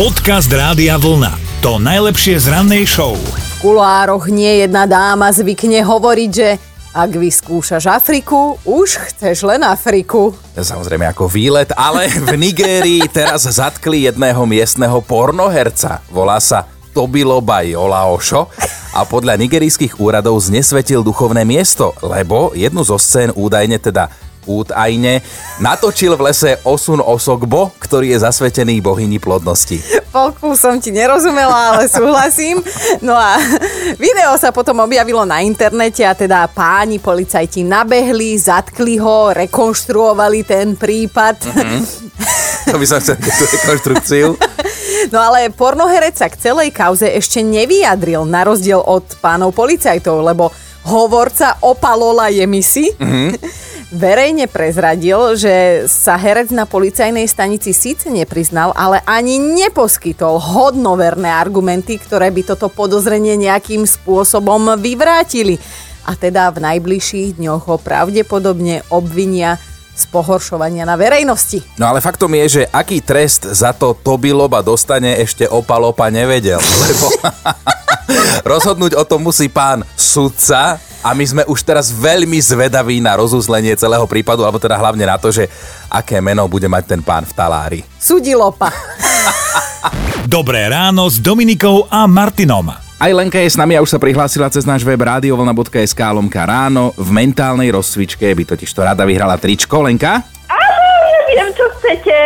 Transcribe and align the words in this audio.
Podcast 0.00 0.48
Rádia 0.48 0.96
Vlna. 0.96 1.60
To 1.60 1.76
najlepšie 1.76 2.40
z 2.40 2.48
rannej 2.48 2.88
show. 2.88 3.20
V 3.20 3.54
kuloároch 3.60 4.32
nie 4.32 4.64
jedna 4.64 4.88
dáma 4.88 5.28
zvykne 5.28 5.84
hovoriť, 5.84 6.30
že 6.32 6.56
ak 6.96 7.20
vyskúšaš 7.20 7.84
Afriku, 7.84 8.56
už 8.64 8.96
chceš 8.96 9.44
len 9.44 9.60
Afriku. 9.60 10.32
Samozrejme 10.56 11.04
ako 11.04 11.28
výlet, 11.28 11.68
ale 11.76 12.08
v 12.08 12.32
Nigérii 12.32 13.04
teraz 13.12 13.44
zatkli 13.44 14.08
jedného 14.08 14.40
miestneho 14.48 15.04
pornoherca. 15.04 16.00
Volá 16.08 16.40
sa 16.40 16.64
Tobiloba 16.96 17.60
Jolaošo 17.60 18.48
a 18.96 19.04
podľa 19.04 19.36
nigerijských 19.36 20.00
úradov 20.00 20.40
znesvetil 20.40 21.04
duchovné 21.04 21.44
miesto, 21.44 21.92
lebo 22.00 22.56
jednu 22.56 22.88
zo 22.88 22.96
scén 22.96 23.36
údajne 23.36 23.76
teda 23.76 24.08
údajne 24.48 25.20
natočil 25.60 26.16
v 26.16 26.32
lese 26.32 26.56
Osun 26.64 27.04
Osogbo, 27.04 27.72
ktorý 27.80 28.16
je 28.16 28.18
zasvetený 28.24 28.80
bohyni 28.80 29.20
plodnosti. 29.20 29.80
Polku 30.10 30.56
som 30.58 30.80
ti 30.82 30.90
nerozumela, 30.90 31.76
ale 31.76 31.86
súhlasím. 31.86 32.58
No 33.04 33.14
a 33.14 33.38
video 34.00 34.34
sa 34.40 34.50
potom 34.50 34.82
objavilo 34.82 35.22
na 35.22 35.44
internete 35.44 36.02
a 36.02 36.16
teda 36.16 36.50
páni 36.50 36.98
policajti 36.98 37.62
nabehli, 37.62 38.34
zatkli 38.34 38.98
ho, 38.98 39.30
rekonštruovali 39.30 40.40
ten 40.42 40.74
prípad. 40.74 41.36
Mm-hmm. 41.46 41.80
To 42.70 42.76
by 42.76 42.86
som 42.86 42.98
chcel 43.02 43.16
tú 43.16 43.44
rekonštrukciu. 43.48 44.26
No 45.08 45.18
ale 45.18 45.48
pornoherec 45.48 46.12
sa 46.18 46.28
k 46.28 46.36
celej 46.36 46.76
kauze 46.76 47.08
ešte 47.08 47.40
nevyjadril, 47.40 48.28
na 48.28 48.44
rozdiel 48.44 48.84
od 48.84 49.16
pánov 49.18 49.56
policajtov, 49.56 50.20
lebo 50.20 50.52
hovorca 50.84 51.56
opalola 51.64 52.28
jemisi. 52.28 52.92
Mm-hmm 53.00 53.69
verejne 53.90 54.46
prezradil, 54.46 55.34
že 55.34 55.86
sa 55.90 56.14
herec 56.14 56.54
na 56.54 56.64
policajnej 56.64 57.26
stanici 57.26 57.74
síce 57.74 58.06
nepriznal, 58.08 58.70
ale 58.78 59.02
ani 59.04 59.36
neposkytol 59.38 60.38
hodnoverné 60.38 61.26
argumenty, 61.26 61.98
ktoré 61.98 62.30
by 62.30 62.54
toto 62.54 62.70
podozrenie 62.70 63.34
nejakým 63.34 63.84
spôsobom 63.84 64.78
vyvrátili. 64.78 65.58
A 66.06 66.16
teda 66.16 66.48
v 66.54 66.64
najbližších 66.64 67.36
dňoch 67.36 67.62
ho 67.68 67.76
pravdepodobne 67.76 68.86
obvinia 68.88 69.60
z 70.00 70.08
pohoršovania 70.08 70.88
na 70.88 70.96
verejnosti. 70.96 71.60
No 71.76 71.92
ale 71.92 72.00
faktom 72.00 72.32
je, 72.40 72.62
že 72.62 72.62
aký 72.72 73.04
trest 73.04 73.44
za 73.44 73.76
to 73.76 73.92
Tobiloba 73.92 74.64
dostane 74.64 75.20
ešte 75.20 75.44
opalopa 75.44 76.08
nevedel, 76.08 76.56
lebo 76.88 77.06
rozhodnúť 78.42 78.96
o 78.96 79.04
tom 79.04 79.26
musí 79.26 79.48
pán 79.48 79.84
sudca 79.94 80.80
a 81.00 81.16
my 81.16 81.24
sme 81.24 81.42
už 81.48 81.64
teraz 81.64 81.88
veľmi 81.88 82.36
zvedaví 82.40 83.00
na 83.00 83.16
rozuzlenie 83.16 83.72
celého 83.76 84.04
prípadu, 84.04 84.44
alebo 84.44 84.60
teda 84.60 84.76
hlavne 84.76 85.08
na 85.08 85.16
to, 85.16 85.32
že 85.32 85.48
aké 85.88 86.20
meno 86.20 86.44
bude 86.44 86.68
mať 86.68 86.96
ten 86.96 87.00
pán 87.00 87.24
v 87.24 87.32
talári. 87.32 87.80
Sudilopa. 87.96 88.68
Dobré 90.28 90.68
ráno 90.68 91.08
s 91.08 91.16
Dominikou 91.16 91.88
a 91.88 92.04
Martinom. 92.04 92.68
Aj 93.00 93.08
Lenka 93.16 93.40
je 93.40 93.48
s 93.48 93.56
nami 93.56 93.72
a 93.72 93.80
už 93.80 93.96
sa 93.96 93.96
prihlásila 93.96 94.52
cez 94.52 94.68
náš 94.68 94.84
web 94.84 95.00
radiovolna.sk 95.00 96.00
lomka 96.12 96.44
ráno. 96.44 96.92
V 97.00 97.08
mentálnej 97.08 97.72
rozcvičke 97.72 98.28
by 98.28 98.44
totiž 98.44 98.68
to 98.76 98.84
rada 98.84 99.08
vyhrala 99.08 99.40
tričko. 99.40 99.80
Lenka? 99.80 100.20
Áno, 100.52 100.84
neviem, 101.00 101.48
čo 101.56 101.64
chcete. 101.80 102.16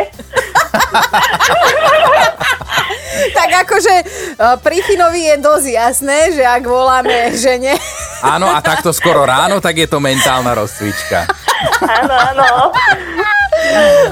tak 3.33 3.51
akože 3.67 3.95
e, 4.01 4.05
pri 4.61 4.79
Chinovi 4.83 5.23
je 5.33 5.37
dosť 5.41 5.67
jasné, 5.70 6.19
že 6.34 6.45
ak 6.45 6.62
voláme 6.67 7.34
žene... 7.34 7.77
Áno, 8.25 8.48
a 8.48 8.65
takto 8.65 8.89
skoro 8.91 9.29
ráno, 9.29 9.61
tak 9.61 9.77
je 9.77 9.89
to 9.89 10.01
mentálna 10.01 10.56
rozcvička. 10.56 11.29
Áno, 11.84 12.15
áno. 12.15 12.73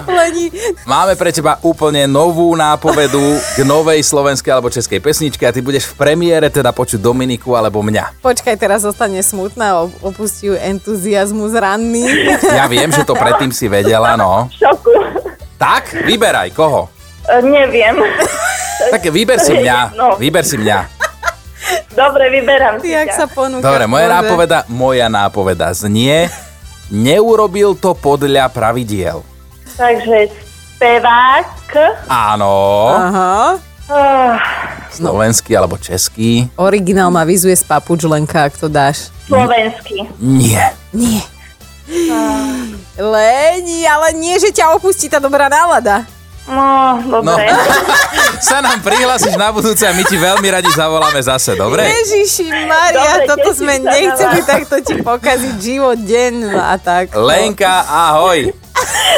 Leni. 0.08 0.48
Máme 0.88 1.16
pre 1.18 1.34
teba 1.34 1.58
úplne 1.60 2.08
novú 2.08 2.54
nápovedu 2.56 3.20
k 3.56 3.58
novej 3.66 4.00
slovenskej 4.00 4.52
alebo 4.52 4.72
českej 4.72 5.00
pesničke 5.02 5.44
a 5.44 5.52
ty 5.52 5.60
budeš 5.60 5.92
v 5.92 5.98
premiére 5.98 6.48
teda 6.48 6.72
počuť 6.72 7.02
Dominiku 7.02 7.52
alebo 7.58 7.84
mňa. 7.84 8.22
Počkaj, 8.24 8.54
teraz 8.56 8.86
zostane 8.86 9.20
smutná, 9.20 9.84
opustí 10.00 10.52
ju 10.52 10.54
entuziasmus 10.56 11.52
ranný. 11.56 12.06
Ja 12.52 12.68
viem, 12.68 12.88
že 12.92 13.04
to 13.04 13.16
predtým 13.16 13.52
si 13.52 13.68
vedela, 13.68 14.16
no. 14.16 14.48
Šoku. 14.52 14.92
Tak, 15.58 16.04
vyberaj, 16.06 16.50
koho? 16.54 16.90
E, 17.24 17.34
neviem. 17.40 17.96
Tak 18.82 19.06
vyber 19.06 19.38
si 19.38 19.54
mňa, 19.54 19.78
no. 20.00 20.18
vyber 20.18 20.42
si 20.42 20.58
mňa. 20.58 20.78
Dobre, 21.94 22.34
vyberám 22.34 22.82
si 22.82 22.90
Jak 22.90 23.14
sa 23.14 23.30
ponúkaš, 23.30 23.62
Dobre, 23.62 23.86
moja 23.86 24.10
Bože. 24.10 24.16
nápoveda, 24.18 24.58
moja 24.66 25.06
nápoveda 25.06 25.68
znie, 25.70 26.26
neurobil 26.90 27.78
to 27.78 27.94
podľa 27.94 28.50
pravidiel. 28.50 29.22
Takže 29.72 30.34
spevák. 30.74 31.46
Áno, 32.10 32.52
Aha. 32.90 33.54
Uh, 33.86 34.34
slovenský 34.90 35.54
alebo 35.54 35.78
český. 35.78 36.50
Originál 36.58 37.08
ma 37.08 37.22
vyzuje 37.22 37.54
z 37.54 37.62
papučlenka, 37.62 38.50
ak 38.50 38.58
to 38.58 38.66
dáš. 38.66 39.14
slovenský. 39.30 40.10
Nie. 40.18 40.74
Nie. 40.90 41.22
Leni, 42.98 43.86
ale 43.86 44.10
nie, 44.12 44.36
že 44.36 44.50
ťa 44.50 44.74
opustí 44.74 45.06
tá 45.06 45.16
dobrá 45.16 45.46
nálada. 45.46 46.02
No, 46.52 47.00
No, 47.00 47.18
dobre. 47.24 47.48
sa 48.42 48.60
nám 48.60 48.78
prihlásiš 48.80 49.34
na 49.34 49.48
budúce 49.48 49.82
a 49.82 49.92
my 49.92 50.04
ti 50.04 50.16
veľmi 50.16 50.44
radi 50.44 50.68
zavoláme 50.68 51.18
zase, 51.18 51.54
dobre? 51.54 51.86
Ježiši 51.86 52.46
Maria, 52.66 53.22
Dobre, 53.22 53.26
toto 53.26 53.48
sme 53.54 53.78
nechceli 53.78 54.40
vás. 54.40 54.48
takto 54.48 54.76
ti 54.80 54.94
pokaziť 54.98 55.56
život, 55.56 55.96
deň 55.96 56.34
a 56.52 56.76
tak. 56.76 57.14
Lenka, 57.14 57.82
ahoj. 57.82 58.50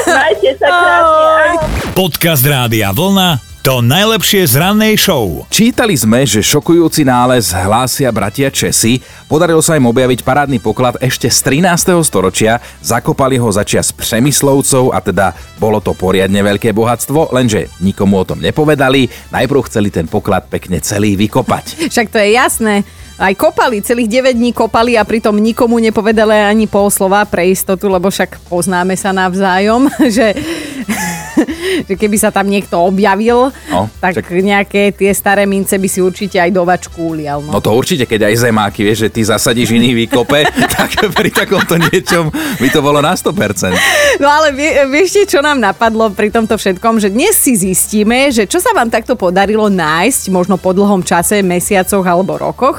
Majte 0.04 0.50
sa 0.54 0.66
krásne. 0.66 1.00
Ahoj. 1.00 1.50
Podcast 1.92 2.44
Rádia 2.44 2.92
Vlna. 2.92 3.53
To 3.64 3.80
najlepšie 3.80 4.44
z 4.44 4.60
rannej 4.60 4.92
show. 5.00 5.48
Čítali 5.48 5.96
sme, 5.96 6.28
že 6.28 6.44
šokujúci 6.44 7.00
nález 7.00 7.48
hlásia 7.48 8.12
bratia 8.12 8.52
Česi. 8.52 9.00
Podarilo 9.24 9.64
sa 9.64 9.80
im 9.80 9.88
objaviť 9.88 10.20
parádny 10.20 10.60
poklad 10.60 11.00
ešte 11.00 11.32
z 11.32 11.64
13. 11.64 11.96
storočia. 12.04 12.60
Zakopali 12.84 13.40
ho 13.40 13.48
začias 13.48 13.88
Přemyslovcov 13.88 14.92
a 14.92 15.00
teda 15.00 15.32
bolo 15.56 15.80
to 15.80 15.96
poriadne 15.96 16.44
veľké 16.44 16.76
bohatstvo, 16.76 17.32
lenže 17.32 17.72
nikomu 17.80 18.20
o 18.20 18.28
tom 18.28 18.44
nepovedali. 18.44 19.08
Najprv 19.32 19.64
chceli 19.64 19.88
ten 19.88 20.12
poklad 20.12 20.44
pekne 20.52 20.84
celý 20.84 21.16
vykopať. 21.16 21.80
Však 21.96 22.12
to 22.12 22.20
je 22.20 22.36
jasné. 22.36 22.84
Aj 23.14 23.30
kopali, 23.32 23.78
celých 23.78 24.10
9 24.10 24.34
dní 24.34 24.50
kopali 24.50 24.98
a 24.98 25.06
pritom 25.06 25.38
nikomu 25.38 25.78
nepovedali 25.78 26.34
ani 26.34 26.66
pol 26.66 26.90
slova 26.90 27.22
pre 27.22 27.46
istotu, 27.46 27.86
lebo 27.86 28.10
však 28.10 28.42
poznáme 28.50 28.98
sa 28.98 29.14
navzájom, 29.14 29.86
že, 30.18 30.34
že 31.88 31.94
keby 31.94 32.16
sa 32.16 32.30
tam 32.30 32.46
niekto 32.46 32.78
objavil, 32.78 33.50
No, 33.68 33.90
tak 33.98 34.18
však- 34.20 34.30
nejaké 34.34 34.82
tie 34.90 35.10
staré 35.10 35.44
mince 35.44 35.74
by 35.74 35.88
si 35.88 35.98
určite 35.98 36.38
aj 36.38 36.50
do 36.50 36.62
vačku 36.62 37.14
ulial. 37.14 37.40
No. 37.40 37.56
No 37.56 37.58
to 37.60 37.72
určite, 37.72 38.04
keď 38.04 38.30
aj 38.30 38.44
zemáky, 38.44 38.84
vieš, 38.84 39.06
že 39.06 39.12
ty 39.12 39.20
zasadíš 39.22 39.72
iný 39.72 39.94
vykope, 39.94 40.44
tak 40.76 40.90
pri 41.10 41.30
takomto 41.30 41.76
niečom 41.76 42.28
by 42.32 42.68
to 42.68 42.80
bolo 42.80 43.00
na 43.00 43.14
100%. 43.14 43.74
No 44.18 44.28
ale 44.28 44.52
vie, 44.52 44.70
viete, 44.88 45.24
čo 45.24 45.40
nám 45.40 45.58
napadlo 45.58 46.10
pri 46.12 46.30
tomto 46.30 46.54
všetkom, 46.54 47.00
že 47.00 47.08
dnes 47.08 47.34
si 47.34 47.54
zistíme, 47.54 48.30
že 48.30 48.44
čo 48.44 48.60
sa 48.60 48.70
vám 48.72 48.88
takto 48.88 49.14
podarilo 49.14 49.66
nájsť, 49.66 50.22
možno 50.30 50.60
po 50.60 50.70
dlhom 50.70 51.02
čase, 51.02 51.40
mesiacoch 51.40 52.04
alebo 52.04 52.38
rokoch. 52.38 52.78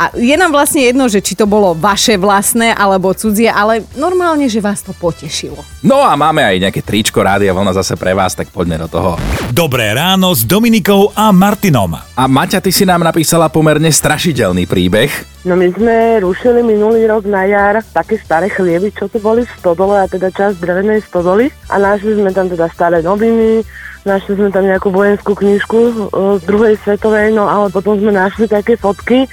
A 0.00 0.08
je 0.16 0.32
nám 0.32 0.56
vlastne 0.56 0.80
jedno, 0.80 1.12
že 1.12 1.20
či 1.20 1.36
to 1.36 1.44
bolo 1.44 1.76
vaše 1.76 2.16
vlastné 2.16 2.72
alebo 2.72 3.12
cudzie, 3.12 3.52
ale 3.52 3.84
normálne, 4.00 4.48
že 4.48 4.56
vás 4.56 4.80
to 4.80 4.96
potešilo. 4.96 5.60
No 5.84 6.00
a 6.00 6.16
máme 6.16 6.40
aj 6.40 6.56
nejaké 6.56 6.80
tričko 6.80 7.20
Rádia 7.20 7.52
Vlna 7.52 7.76
zase 7.76 8.00
pre 8.00 8.16
vás, 8.16 8.32
tak 8.32 8.48
poďme 8.48 8.80
do 8.80 8.88
toho. 8.88 9.20
Dobré 9.52 9.92
ráno 9.92 10.32
s 10.32 10.48
Dominikou 10.48 11.12
a 11.12 11.28
Martinom. 11.36 12.00
A 12.16 12.24
Maťa, 12.24 12.64
ty 12.64 12.72
si 12.72 12.88
nám 12.88 13.04
napísala 13.04 13.52
pomerne 13.52 13.92
strašidelný 13.92 14.64
príbeh. 14.64 15.12
No 15.44 15.52
my 15.52 15.68
sme 15.68 16.24
rušili 16.24 16.64
minulý 16.64 17.04
rok 17.04 17.28
na 17.28 17.44
jar 17.44 17.84
také 17.92 18.16
staré 18.16 18.48
chlieby, 18.48 18.96
čo 18.96 19.04
tu 19.04 19.20
boli 19.20 19.44
v 19.44 19.52
stodole, 19.60 20.00
a 20.00 20.08
teda 20.08 20.32
časť 20.32 20.64
drevenej 20.64 21.04
stodoly. 21.12 21.52
A 21.68 21.76
našli 21.76 22.16
sme 22.16 22.32
tam 22.32 22.48
teda 22.48 22.72
staré 22.72 23.04
noviny, 23.04 23.60
našli 24.08 24.32
sme 24.32 24.48
tam 24.48 24.64
nejakú 24.64 24.88
vojenskú 24.88 25.36
knižku 25.36 25.76
e, 25.76 25.92
z 26.40 26.42
druhej 26.48 26.80
svetovej, 26.80 27.36
no 27.36 27.44
ale 27.44 27.68
potom 27.68 28.00
sme 28.00 28.16
našli 28.16 28.48
také 28.48 28.80
fotky 28.80 29.28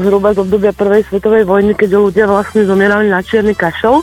zhruba 0.00 0.32
z 0.32 0.40
obdobia 0.40 0.72
prvej 0.72 1.04
svetovej 1.08 1.44
vojny, 1.44 1.76
keď 1.76 1.90
ľudia 2.00 2.24
vlastne 2.24 2.64
zomierali 2.64 3.12
na 3.12 3.20
čierny 3.20 3.52
kašel. 3.52 4.00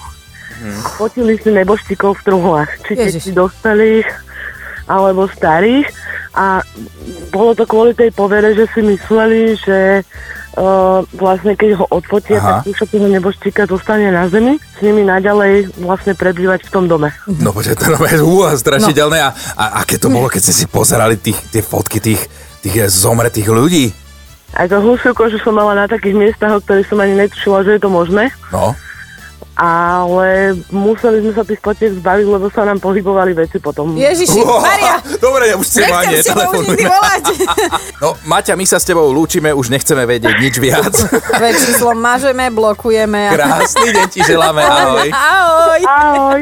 Fotili 0.97 1.37
si 1.37 1.53
neboštíkov 1.53 2.17
v 2.17 2.25
truhlách, 2.25 2.69
či 2.85 2.97
deti 2.97 3.29
dospelých, 3.29 4.09
alebo 4.89 5.29
starých. 5.29 5.85
A 6.37 6.61
bolo 7.33 7.53
to 7.57 7.65
kvôli 7.65 7.93
tej 7.93 8.13
povere, 8.13 8.53
že 8.53 8.69
si 8.73 8.81
mysleli, 8.81 9.57
že 9.57 10.01
uh, 10.57 11.01
vlastne 11.17 11.53
keď 11.53 11.81
ho 11.81 11.85
odfotia, 11.89 12.37
Aha. 12.41 12.61
tak 12.61 12.73
duša 12.73 12.85
toho 12.89 13.07
neboštíka 13.09 13.65
zostane 13.69 14.09
na 14.09 14.29
zemi, 14.29 14.57
s 14.57 14.79
nimi 14.81 15.05
naďalej 15.05 15.77
vlastne 15.81 16.13
prebývať 16.13 16.69
v 16.69 16.73
tom 16.73 16.85
dome. 16.85 17.13
No 17.41 17.53
počkaj, 17.53 17.77
to 17.77 18.05
je 18.05 18.21
úha, 18.21 18.53
strašidelné. 18.57 19.17
A, 19.21 19.29
a 19.57 19.65
aké 19.81 20.01
to 20.01 20.09
bolo, 20.09 20.29
keď 20.29 20.41
ste 20.49 20.53
si 20.53 20.65
pozerali 20.69 21.17
tých, 21.17 21.37
tie 21.53 21.61
fotky 21.61 22.01
tých, 22.01 22.21
tých 22.65 22.75
eh, 22.77 22.89
zomretých 22.89 23.49
ľudí? 23.49 24.06
Aj 24.55 24.65
to 24.69 24.79
hlušilko, 24.79 25.27
že 25.27 25.43
som 25.43 25.55
mala 25.55 25.75
na 25.75 25.85
takých 25.91 26.15
miestach, 26.15 26.55
o 26.55 26.63
ktorých 26.63 26.87
som 26.87 26.99
ani 27.03 27.19
netušila, 27.19 27.67
že 27.67 27.75
je 27.75 27.81
to 27.83 27.89
možné. 27.91 28.31
No, 28.53 28.77
ale 29.57 30.53
museli 30.69 31.25
sme 31.25 31.33
sa 31.33 31.41
tých 31.41 31.57
potiek 31.57 31.89
zbaviť, 31.89 32.25
lebo 32.29 32.45
sa 32.53 32.61
nám 32.61 32.77
pohybovali 32.77 33.33
veci 33.33 33.57
potom. 33.57 33.97
Ježiši, 33.97 34.37
Maria, 34.45 35.01
Dobre, 35.25 35.49
ja 35.49 35.57
už 35.57 35.65
chcem 35.65 35.89
nechcem 35.89 35.97
ani 35.97 36.15
s 36.21 36.25
tebou 36.29 36.45
už 36.53 36.65
nikdy 36.69 36.85
volať. 36.85 37.23
No, 38.05 38.13
Maťa, 38.29 38.53
my 38.53 38.65
sa 38.69 38.77
s 38.77 38.85
tebou 38.85 39.09
lúčime, 39.09 39.49
už 39.49 39.73
nechceme 39.73 40.05
vedieť 40.05 40.37
nič 40.37 40.55
viac. 40.61 40.93
Veď 41.41 41.55
číslo 41.57 41.97
mažeme, 41.97 42.53
blokujeme. 42.53 43.33
A... 43.33 43.33
Krásny 43.33 43.89
deň 43.89 44.07
ti 44.13 44.21
želáme, 44.21 44.61
ahoj. 44.61 45.09
Ahoj. 45.09 45.81
Ahoj. 45.89 46.41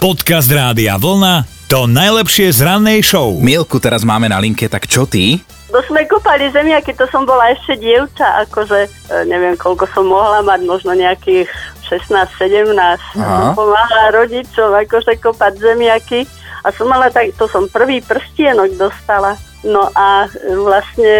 Podcast 0.00 0.48
Rádia 0.48 0.96
Vlna 0.96 1.44
to 1.68 1.84
najlepšie 1.90 2.56
z 2.56 2.62
rannej 2.64 3.02
show. 3.04 3.36
Milku 3.42 3.82
teraz 3.82 4.06
máme 4.06 4.30
na 4.30 4.40
linke, 4.40 4.70
tak 4.70 4.88
čo 4.88 5.04
ty? 5.04 5.42
To 5.66 5.82
sme 5.82 6.06
kopali 6.06 6.46
zemiaky, 6.54 6.94
to 6.94 7.10
som 7.10 7.26
bola 7.26 7.50
ešte 7.50 7.82
dievča, 7.82 8.46
akože 8.46 8.86
e, 8.86 8.88
neviem, 9.26 9.58
koľko 9.58 9.90
som 9.90 10.06
mohla 10.06 10.38
mať, 10.46 10.62
možno 10.62 10.94
nejakých 10.94 11.50
16-17. 11.90 12.78
Aha. 12.78 12.94
Som 13.18 13.58
pomáhala 13.58 14.14
rodičom 14.14 14.70
akože 14.86 15.18
kopať 15.18 15.58
zemiaky 15.58 16.22
a 16.62 16.70
som 16.70 16.86
mala 16.86 17.10
tak, 17.10 17.34
to 17.34 17.50
som 17.50 17.66
prvý 17.66 17.98
prstienok 17.98 18.78
dostala. 18.78 19.34
No 19.66 19.90
a 19.90 20.30
e, 20.30 20.54
vlastne 20.54 21.14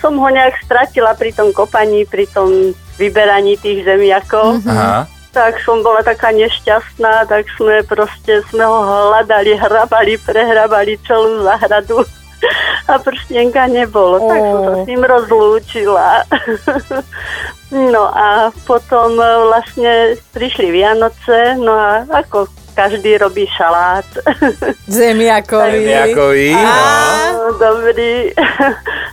som 0.00 0.16
ho 0.16 0.28
nejak 0.32 0.64
stratila 0.64 1.12
pri 1.12 1.36
tom 1.36 1.52
kopaní, 1.52 2.08
pri 2.08 2.24
tom 2.32 2.72
vyberaní 2.96 3.60
tých 3.60 3.84
zemiakov. 3.84 4.64
Aha. 4.64 5.04
Tak 5.30 5.60
som 5.60 5.84
bola 5.84 6.00
taká 6.00 6.32
nešťastná, 6.32 7.28
tak 7.28 7.46
sme 7.54 7.84
proste, 7.84 8.40
sme 8.48 8.64
ho 8.64 8.80
hľadali, 9.12 9.60
hrabali, 9.60 10.16
prehrabali 10.24 10.96
celú 11.04 11.44
zahradu 11.44 12.02
a 12.90 12.98
prstienka 12.98 13.70
nebolo, 13.70 14.18
tak 14.26 14.40
som 14.42 14.60
sa 14.60 14.74
s 14.82 14.88
ním 14.90 15.02
rozlúčila. 15.06 16.26
no 17.94 18.10
a 18.10 18.50
potom 18.66 19.14
e, 19.14 19.26
vlastne 19.46 19.92
prišli 20.34 20.74
Vianoce, 20.74 21.54
no 21.54 21.72
a 21.72 22.02
ako 22.10 22.50
každý 22.74 23.18
robí 23.18 23.46
šalát. 23.50 24.06
Zemiakovi. 24.90 25.86
Zemiakovi, 25.86 26.48
no. 26.54 26.66
No, 26.66 27.46
Dobrý. 27.56 28.12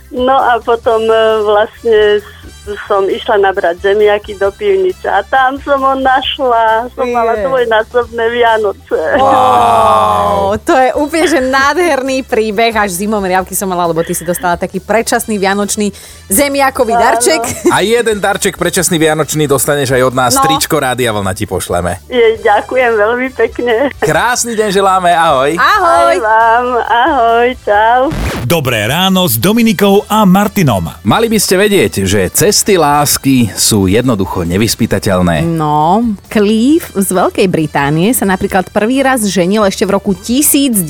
No 0.08 0.32
a 0.32 0.56
potom 0.58 1.04
e, 1.04 1.16
vlastne 1.44 2.24
s- 2.24 2.37
som 2.86 3.06
išla 3.08 3.40
nabrať 3.40 3.80
zemiaky 3.80 4.36
do 4.36 4.52
pivnice 4.52 5.08
a 5.08 5.24
tam 5.24 5.56
som 5.62 5.80
ho 5.80 5.94
našla. 5.96 6.92
Som 6.92 7.08
mala 7.10 7.38
Je. 7.38 7.44
dvojnásobné 7.48 8.24
Vianoce. 8.28 9.00
Wow. 9.16 10.56
To 10.60 10.74
je 10.76 10.90
úplne 10.96 11.26
že 11.28 11.40
nádherný 11.40 12.24
príbeh, 12.24 12.76
až 12.76 13.00
zimom 13.00 13.20
riavky 13.24 13.56
som 13.56 13.68
mala, 13.68 13.88
lebo 13.88 14.04
ty 14.04 14.12
si 14.12 14.24
dostala 14.24 14.60
taký 14.60 14.80
predčasný 14.82 15.40
vianočný 15.40 15.92
zemiakový 16.28 16.94
darček. 16.96 17.40
A 17.72 17.80
jeden 17.80 18.20
darček 18.20 18.60
predčasný 18.60 19.00
Vianočný 19.00 19.48
dostaneš 19.48 19.96
aj 19.96 20.02
od 20.08 20.14
nás. 20.14 20.32
No. 20.36 20.44
Tričko 20.44 20.76
Rádia 20.80 21.14
Vlna 21.14 21.32
ti 21.32 21.48
pošleme. 21.48 22.04
Je, 22.08 22.36
ďakujem 22.44 22.92
veľmi 22.96 23.28
pekne. 23.32 23.92
Krásny 24.00 24.52
deň 24.58 24.68
želáme, 24.72 25.10
ahoj. 25.12 25.56
Ahoj. 25.56 26.14
Aj 26.14 26.20
vám. 26.20 26.66
Ahoj, 26.84 27.48
čau. 27.64 28.00
Dobré 28.48 28.88
ráno 28.88 29.28
s 29.28 29.36
Dominikou 29.36 30.08
a 30.08 30.24
Martinom. 30.24 30.88
Mali 31.04 31.28
by 31.28 31.38
ste 31.40 31.60
vedieť, 31.60 32.08
že 32.08 32.32
cesty 32.58 32.74
lásky 32.74 33.54
sú 33.54 33.86
jednoducho 33.86 34.42
nevyspytateľné. 34.42 35.46
No, 35.46 36.02
Cleve 36.26 36.82
z 36.90 37.06
Veľkej 37.14 37.46
Británie 37.46 38.10
sa 38.10 38.26
napríklad 38.26 38.74
prvý 38.74 38.98
raz 38.98 39.22
ženil 39.22 39.62
ešte 39.62 39.86
v 39.86 39.94
roku 39.94 40.10
1977, 40.10 40.82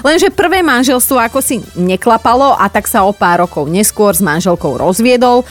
lenže 0.00 0.28
prvé 0.32 0.64
manželstvo 0.64 1.20
ako 1.20 1.44
si 1.44 1.60
neklapalo 1.76 2.56
a 2.56 2.72
tak 2.72 2.88
sa 2.88 3.04
o 3.04 3.12
pár 3.12 3.44
rokov 3.44 3.68
neskôr 3.68 4.16
s 4.16 4.24
manželkou 4.24 4.80
rozviedol. 4.80 5.44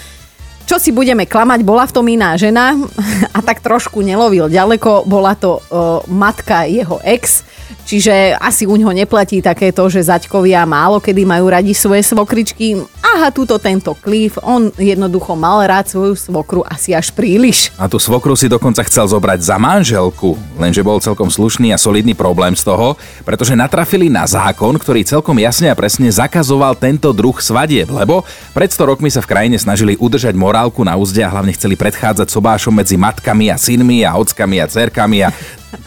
Čo 0.65 0.81
si 0.81 0.89
budeme 0.89 1.29
klamať, 1.29 1.61
bola 1.61 1.85
v 1.85 1.93
tom 1.93 2.09
iná 2.09 2.33
žena 2.33 2.73
a 3.37 3.45
tak 3.45 3.61
trošku 3.61 4.01
nelovil 4.01 4.49
ďaleko, 4.49 5.05
bola 5.05 5.37
to 5.37 5.61
uh, 5.61 6.01
matka 6.09 6.65
jeho 6.65 6.97
ex, 7.05 7.45
čiže 7.91 8.39
asi 8.39 8.63
u 8.63 8.79
ňoho 8.79 8.95
neplatí 8.95 9.43
takéto, 9.43 9.83
že 9.91 10.07
zaťkovia 10.07 10.63
málo 10.63 11.03
kedy 11.03 11.27
majú 11.27 11.51
radi 11.51 11.75
svoje 11.75 12.07
svokričky. 12.07 12.79
Aha, 13.03 13.27
túto 13.35 13.59
tento 13.59 13.91
Cliff, 13.99 14.39
on 14.39 14.71
jednoducho 14.79 15.35
mal 15.35 15.59
rád 15.67 15.91
svoju 15.91 16.15
svokru 16.15 16.63
asi 16.63 16.95
až 16.95 17.11
príliš. 17.11 17.67
A 17.75 17.91
tú 17.91 17.99
svokru 17.99 18.39
si 18.39 18.47
dokonca 18.47 18.79
chcel 18.87 19.11
zobrať 19.11 19.43
za 19.43 19.59
manželku, 19.59 20.39
lenže 20.55 20.79
bol 20.79 21.03
celkom 21.03 21.27
slušný 21.27 21.75
a 21.75 21.81
solidný 21.81 22.15
problém 22.15 22.55
z 22.55 22.63
toho, 22.63 22.95
pretože 23.27 23.51
natrafili 23.57 24.07
na 24.07 24.23
zákon, 24.23 24.79
ktorý 24.79 25.03
celkom 25.03 25.35
jasne 25.43 25.67
a 25.67 25.75
presne 25.75 26.07
zakazoval 26.07 26.79
tento 26.79 27.11
druh 27.11 27.35
svadieb, 27.35 27.91
lebo 27.91 28.23
pred 28.55 28.71
100 28.71 28.95
rokmi 28.95 29.11
sa 29.11 29.19
v 29.19 29.27
krajine 29.27 29.57
snažili 29.59 29.99
udržať 29.99 30.31
morálku 30.31 30.87
na 30.87 30.95
úzde 30.95 31.19
a 31.19 31.33
hlavne 31.33 31.51
chceli 31.51 31.75
predchádzať 31.75 32.31
sobášom 32.31 32.71
medzi 32.71 32.95
matkami 32.95 33.51
a 33.51 33.59
synmi 33.59 34.07
a 34.07 34.15
ockami 34.15 34.63
a 34.63 34.69
cerkami 34.71 35.27
a 35.27 35.35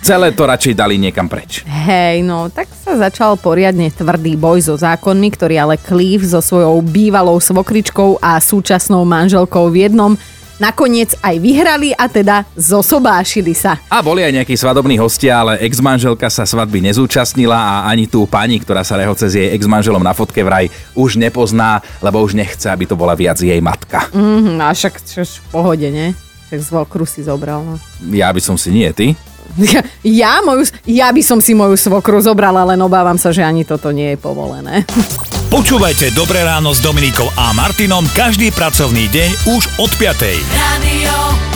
celé 0.01 0.33
to 0.33 0.45
radšej 0.49 0.75
dali 0.77 1.01
niekam 1.01 1.29
preč. 1.29 1.65
Hej, 1.65 2.25
no 2.25 2.49
tak 2.49 2.69
sa 2.73 2.97
začal 2.97 3.37
poriadne 3.41 3.89
tvrdý 3.89 4.37
boj 4.37 4.61
so 4.61 4.75
zákonmi, 4.77 5.29
ktorý 5.33 5.55
ale 5.61 5.75
Cleve 5.81 6.25
so 6.25 6.41
svojou 6.41 6.81
bývalou 6.85 7.41
svokričkou 7.41 8.21
a 8.21 8.41
súčasnou 8.41 9.03
manželkou 9.05 9.69
v 9.69 9.89
jednom 9.89 10.13
nakoniec 10.59 11.19
aj 11.19 11.35
vyhrali 11.43 11.91
a 11.95 12.07
teda 12.07 12.47
zosobášili 12.55 13.55
sa. 13.57 13.79
A 13.91 14.03
boli 14.05 14.23
aj 14.23 14.43
nejakí 14.43 14.55
svadobní 14.55 14.99
hostia, 14.99 15.43
ale 15.43 15.59
ex-manželka 15.67 16.31
sa 16.31 16.47
svadby 16.47 16.79
nezúčastnila 16.85 17.57
a 17.57 17.75
ani 17.91 18.07
tú 18.07 18.27
pani, 18.27 18.63
ktorá 18.63 18.87
sa 18.87 18.99
rehoce 18.99 19.27
s 19.27 19.35
jej 19.35 19.51
ex-manželom 19.55 20.03
na 20.03 20.15
fotke 20.15 20.43
vraj 20.47 20.71
už 20.95 21.19
nepozná, 21.19 21.83
lebo 21.99 22.23
už 22.23 22.39
nechce, 22.39 22.67
aby 22.71 22.87
to 22.87 22.95
bola 22.95 23.19
viac 23.19 23.39
jej 23.39 23.59
matka. 23.59 24.07
Mhm, 24.15 24.63
a 24.63 24.71
však 24.71 24.95
čož 25.03 25.43
v 25.43 25.47
pohode, 25.51 25.89
ne? 25.91 26.15
Však 26.55 26.71
svokru 26.71 27.03
si 27.03 27.27
zobral, 27.27 27.67
no. 27.67 27.75
Ja 28.15 28.31
by 28.31 28.39
som 28.39 28.55
si 28.55 28.71
nie, 28.71 28.87
ty? 28.95 29.19
Ja, 29.59 29.83
ja, 30.23 30.33
moju, 30.47 30.71
ja 30.87 31.11
by 31.11 31.19
som 31.19 31.43
si 31.43 31.51
moju 31.51 31.75
svokru 31.75 32.23
zobrala, 32.23 32.63
len 32.63 32.79
obávam 32.79 33.19
sa, 33.19 33.35
že 33.35 33.43
ani 33.43 33.67
toto 33.67 33.91
nie 33.91 34.15
je 34.15 34.19
povolené. 34.23 34.87
Počúvajte 35.55 36.15
Dobré 36.15 36.47
ráno 36.47 36.71
s 36.75 36.79
Dominikou 36.79 37.27
a 37.35 37.51
Martinom 37.55 38.07
každý 38.15 38.55
pracovný 38.55 39.11
deň 39.11 39.31
už 39.59 39.63
od 39.83 39.91
5. 39.99 40.15
Radio 40.55 41.54